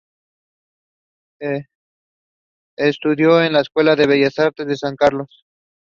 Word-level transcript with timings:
Estudió 2.75 3.39
en 3.43 3.53
la 3.53 3.61
Escuela 3.61 3.95
de 3.95 4.07
Bellas 4.07 4.39
Artes 4.39 4.65
de 4.65 4.75
San 4.75 4.95
Carlos. 4.95 5.45